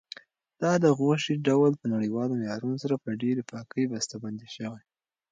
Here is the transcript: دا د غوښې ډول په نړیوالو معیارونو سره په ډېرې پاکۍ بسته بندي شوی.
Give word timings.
دا 0.61 0.71
د 0.83 0.85
غوښې 0.99 1.35
ډول 1.47 1.71
په 1.81 1.85
نړیوالو 1.93 2.39
معیارونو 2.41 2.77
سره 2.83 2.95
په 3.03 3.09
ډېرې 3.21 3.41
پاکۍ 3.51 3.83
بسته 3.93 4.15
بندي 4.23 4.47
شوی. 4.55 4.83